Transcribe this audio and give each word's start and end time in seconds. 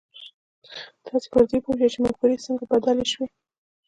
تاسې 1.05 1.27
به 1.27 1.31
پر 1.31 1.43
دې 1.49 1.57
پوه 1.63 1.75
شئ 1.79 1.87
چې 1.93 1.99
مفکورې 2.03 2.43
څنګه 2.45 2.63
بدلې 2.71 3.05
شوې. 3.11 3.27